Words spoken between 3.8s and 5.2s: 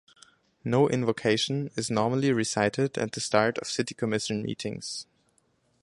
Commission meetings.